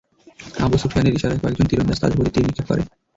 আবু 0.63 0.75
সুফিয়ানের 0.77 1.15
ইশারায় 1.17 1.41
কয়েকজন 1.41 1.65
তীরন্দাজ 1.69 1.97
তাদের 1.99 2.17
প্রতি 2.17 2.31
তীর 2.33 2.45
নিক্ষেপ 2.47 2.65
করে। 2.67 2.81